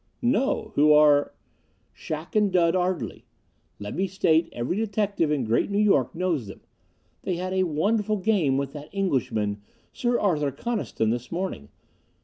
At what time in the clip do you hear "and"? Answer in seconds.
2.35-2.51